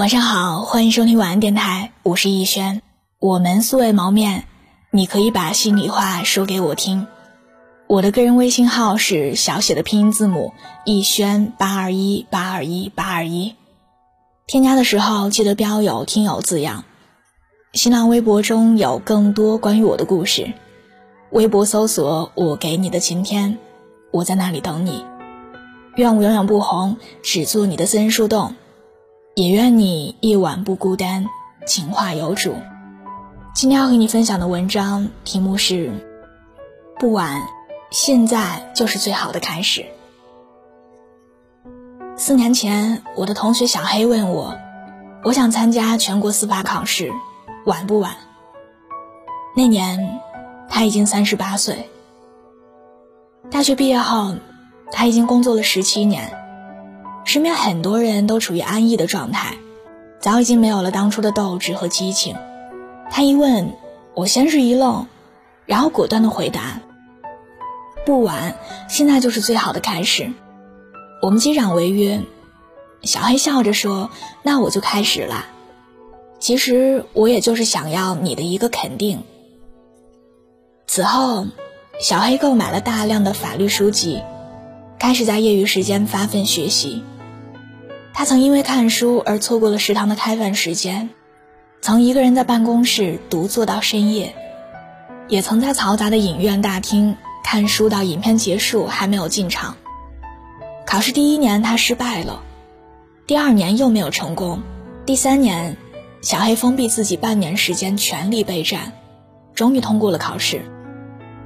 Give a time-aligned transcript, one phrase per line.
[0.00, 2.80] 晚上好，欢迎收听晚安电台，我是逸轩。
[3.18, 4.44] 我们素未谋面，
[4.90, 7.06] 你可以把心里话说给我听。
[7.86, 10.54] 我的个人微信号是小写的拼音字母
[10.86, 13.56] 逸轩八二一八二一八二一。
[14.46, 16.84] 添加的时候记得标有“听友”字样。
[17.74, 20.54] 新浪微博中有更多关于我的故事，
[21.28, 23.58] 微博搜索“我给你的晴天”，
[24.12, 25.04] 我在那里等你。
[25.96, 28.54] 愿我永远不红，只做你的私人树洞。
[29.34, 31.26] 也愿你夜晚不孤单，
[31.64, 32.56] 情话有主。
[33.54, 35.92] 今天要和你分享的文章题目是：
[36.98, 37.40] 不晚，
[37.92, 39.86] 现在就是最好的开始。
[42.16, 44.58] 四年前，我的同学小黑问我，
[45.22, 47.12] 我想参加全国司法考试，
[47.66, 48.16] 晚不晚？
[49.54, 50.20] 那年，
[50.68, 51.88] 他已经三十八岁。
[53.48, 54.34] 大学毕业后，
[54.90, 56.36] 他已经工作了十七年。
[57.30, 59.56] 身边很多人都处于安逸的状态，
[60.18, 62.34] 早已经没有了当初的斗志和激情。
[63.08, 63.76] 他一问，
[64.16, 65.06] 我先是一愣，
[65.64, 66.80] 然后果断的回答
[68.04, 68.56] ：“不晚，
[68.88, 70.32] 现在就是最好的开始。”
[71.22, 72.20] 我们击掌违约。
[73.04, 74.10] 小黑笑着说
[74.42, 75.46] ：“那我就开始了。”
[76.40, 79.22] 其实我也就是想要你的一个肯定。
[80.88, 81.46] 此后，
[82.00, 84.20] 小黑购买了大量的法律书籍，
[84.98, 87.04] 开始在业余时间发奋学习。
[88.12, 91.10] 他曾因为看书而错过了食堂的开饭时间，
[91.80, 94.34] 曾一个人在办公室独坐到深夜，
[95.28, 99.76] 也曾在嘈杂的影院大厅看书到影片结束还没有进场。
[100.86, 102.42] 考试第一年他失败了，
[103.26, 104.60] 第二年又没有成功，
[105.06, 105.76] 第三年，
[106.20, 108.92] 小黑封闭自己半年时间全力备战，
[109.54, 110.62] 终于通过了考试。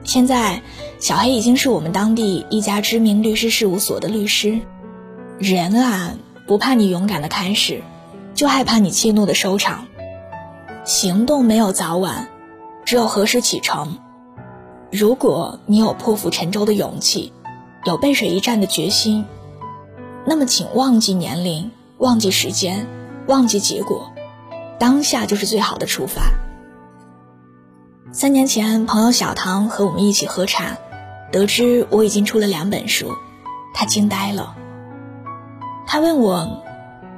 [0.02, 0.62] 现在，
[0.98, 4.60] 小黑已经是我们当地一家知名律师事务所的律师。
[5.38, 6.14] 人啊！
[6.46, 7.82] 不怕你勇敢的开始，
[8.34, 9.86] 就害怕你气怒的收场。
[10.84, 12.28] 行动没有早晚，
[12.84, 13.98] 只有何时启程。
[14.92, 17.32] 如果你有破釜沉舟的勇气，
[17.84, 19.24] 有背水一战的决心，
[20.26, 22.86] 那么请忘记年龄，忘记时间，
[23.26, 24.12] 忘记结果，
[24.78, 26.24] 当下就是最好的出发。
[28.12, 30.76] 三年前，朋友小唐和我们一起喝茶，
[31.32, 33.10] 得知我已经出了两本书，
[33.72, 34.54] 他惊呆了。
[35.94, 36.64] 他问我：“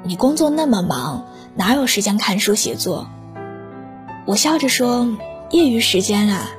[0.05, 3.09] 你工作那么忙，哪有时间看书写作？”
[4.29, 5.17] 我笑着说
[5.49, 6.51] ：“业余时间啊，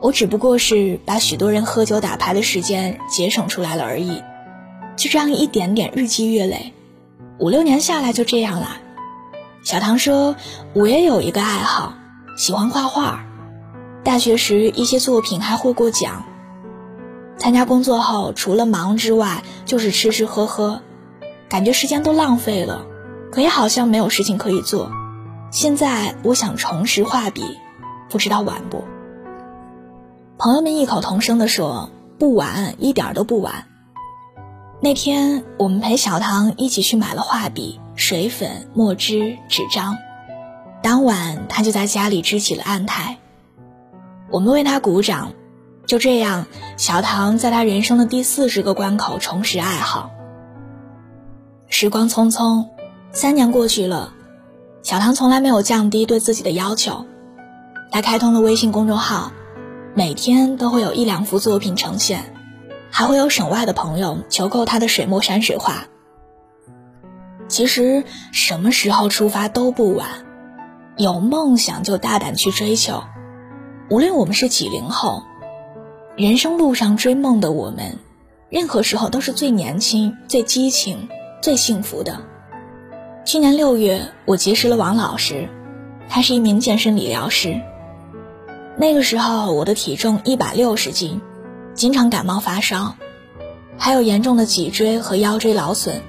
[0.00, 4.22] 我只不过是把许多人喝酒打牌的时间节省出来了而已。
[4.96, 6.72] 就这样一点点日积月累，
[7.38, 8.78] 五六年下来就这样了。”
[9.62, 10.36] 小唐说
[10.72, 11.92] ：“我也有一个爱好，
[12.38, 13.26] 喜欢画画。
[14.02, 16.24] 大学时一些作品还获过奖。
[17.36, 20.80] 参加工作后，除了忙之外，就是吃吃喝喝。”
[21.48, 22.86] 感觉时间都浪费了，
[23.30, 24.90] 可也好像没有事情可以做。
[25.50, 27.42] 现在我想重拾画笔，
[28.10, 28.84] 不知道晚不？
[30.38, 33.64] 朋友们异口同声地说：“不晚，一点都不晚。”
[34.82, 39.96] 那天我们陪小唐一起去买了画笔、水粉、墨汁、纸张。
[40.82, 43.16] 当晚他就在家里支起了案台，
[44.30, 45.32] 我们为他鼓掌。
[45.86, 46.46] 就这样，
[46.76, 50.10] 小唐在他人生的第四十个关口重拾爱好。
[51.68, 52.68] 时光匆匆，
[53.12, 54.12] 三年过去了，
[54.82, 57.04] 小唐从来没有降低对自己的要求。
[57.90, 59.32] 他开通了微信公众号，
[59.94, 62.34] 每天都会有一两幅作品呈现，
[62.90, 65.86] 还会有省外的朋友求购他的水墨山水画。
[67.48, 70.08] 其实什么时候出发都不晚，
[70.96, 73.02] 有梦想就大胆去追求。
[73.88, 75.22] 无论我们是几零后，
[76.16, 77.98] 人生路上追梦的我们，
[78.50, 81.08] 任何时候都是最年轻、最激情。
[81.40, 82.20] 最幸福的。
[83.24, 85.48] 去年六月，我结识了王老师，
[86.08, 87.60] 他是一名健身理疗师。
[88.76, 91.20] 那个时候，我的体重一百六十斤，
[91.74, 92.94] 经常感冒发烧，
[93.78, 96.02] 还有严重的脊椎和腰椎劳损。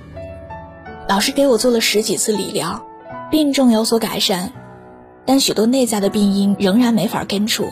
[1.07, 2.85] 老师给我做了十几次理疗，
[3.31, 4.51] 病症有所改善，
[5.25, 7.69] 但许多内在的病因仍然没法根除。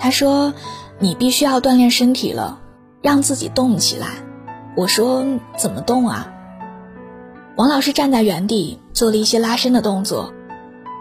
[0.00, 0.54] 他说
[0.98, 2.58] ：“你必须要锻炼身体了，
[3.02, 4.08] 让自己动起来。”
[4.74, 5.24] 我说
[5.58, 6.32] 怎么动啊？
[7.56, 10.32] 王老师站在原地做了一些拉伸的动作，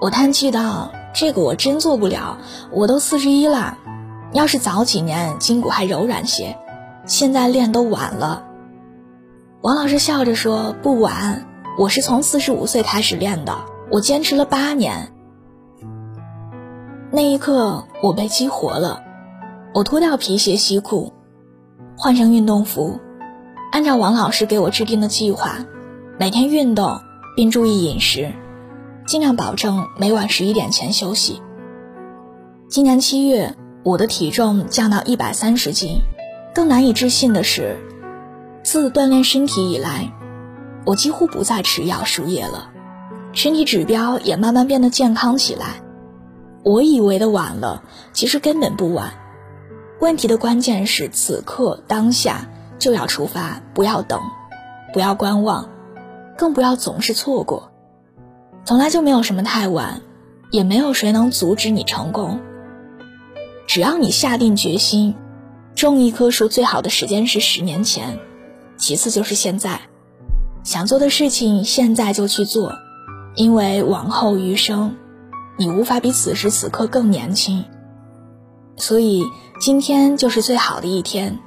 [0.02, 2.38] 我叹气道：“这个我真做不了，
[2.72, 3.78] 我都四十一了，
[4.34, 6.58] 要是早几年筋骨还柔软些，
[7.06, 8.46] 现在练都晚了。”
[9.64, 11.46] 王老师笑着说：“不晚，
[11.78, 13.56] 我是从四十五岁开始练的，
[13.90, 15.14] 我坚持了八年。”
[17.10, 19.02] 那一刻我被激活了，
[19.74, 21.14] 我脱掉皮鞋西裤，
[21.98, 23.00] 换上运动服。
[23.72, 25.66] 按照王老师给我制定的计划，
[26.20, 27.00] 每天运动，
[27.38, 28.34] 并注意饮食，
[29.08, 31.42] 尽量保证每晚十一点前休息。
[32.68, 36.02] 今年七月，我的体重降到一百三十斤。
[36.54, 37.78] 更难以置信的是，
[38.62, 40.12] 自锻炼身体以来，
[40.86, 42.70] 我几乎不再吃药输液了，
[43.32, 45.82] 身体指标也慢慢变得健康起来。
[46.64, 49.14] 我以为的晚了，其实根本不晚。
[50.02, 52.50] 问题的关键是此刻当下
[52.82, 54.20] 就要出发，不要等，
[54.92, 55.70] 不要观望，
[56.36, 57.72] 更不要总是错过。
[58.66, 60.02] 从来就没有什么太晚，
[60.50, 62.42] 也没有谁能阻止你成功。
[63.68, 65.16] 只要你下定决心。
[65.74, 68.20] 种一棵树最好的时间是十年前，
[68.78, 69.80] 其次就是现在。
[70.64, 72.74] 想做的事情现在就去做，
[73.36, 74.98] 因为往后余生，
[75.58, 77.64] 你无法比此时此刻更年轻。
[78.76, 79.24] 所以
[79.62, 81.40] 今天就是最好的一天，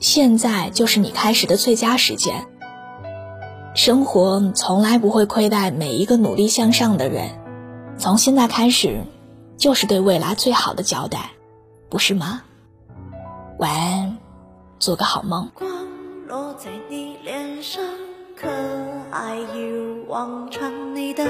[0.00, 2.46] 现在就是你开始的最佳时间。
[3.74, 7.38] 生活从来不会亏待每一个努力向上的人，
[7.98, 9.02] 从现在开始，
[9.58, 11.32] 就是对未来最好的交代，
[11.90, 12.42] 不是吗？
[13.58, 14.16] 晚安，
[14.78, 15.50] 做个好梦。
[15.54, 15.70] 光
[16.26, 17.84] 落在你脸上，
[18.34, 18.48] 可
[19.10, 21.26] 爱一往常，你的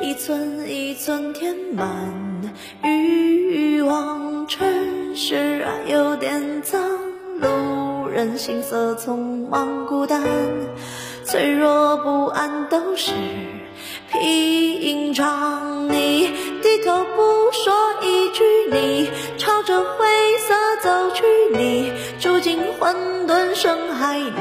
[0.00, 1.88] 一寸一寸填满
[8.20, 10.22] 人行色匆忙，孤单，
[11.24, 13.12] 脆弱不安都是
[14.12, 15.88] 平常。
[15.88, 16.30] 你
[16.60, 17.72] 低头不说
[18.02, 20.06] 一句，你朝着灰
[20.46, 20.54] 色。
[20.82, 21.24] 走去，
[21.54, 22.94] 你住进混
[23.26, 24.32] 沌深海里，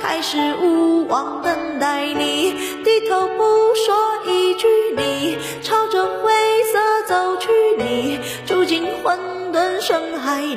[0.00, 2.54] 开始无望等待你。
[2.82, 3.94] 低头不说
[4.26, 4.66] 一句，
[4.96, 6.32] 你朝着灰
[6.72, 9.18] 色走去，你住进混
[9.52, 10.56] 沌深海里，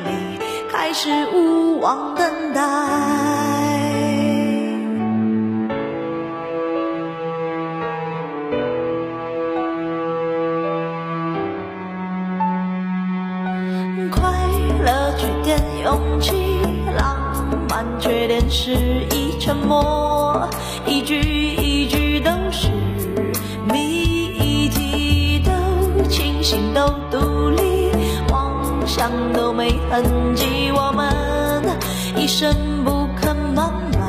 [0.71, 2.61] 开始无望等待。
[14.11, 14.31] 快
[14.83, 16.59] 乐缺点勇气
[16.95, 17.17] 浪
[17.69, 18.71] 漫，缺点是
[19.11, 20.47] 一沉默，
[20.85, 21.68] 一句一
[29.69, 31.07] 都没痕迹，我们
[32.15, 34.01] 一生不肯慢慢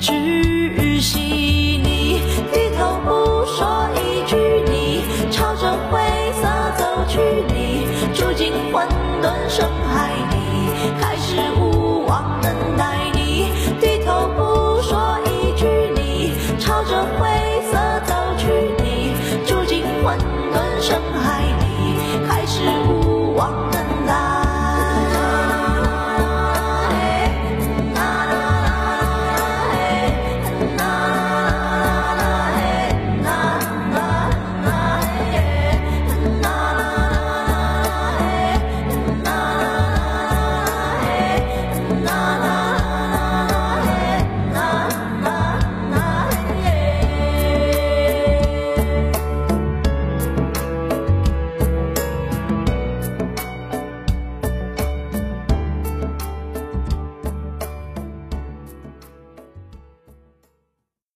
[0.00, 1.18] 窒息。
[1.18, 2.20] 你
[2.52, 4.36] 低头不说一句，
[4.70, 6.00] 你朝着灰
[6.40, 8.86] 色走去，你住进混
[9.20, 9.87] 沌深。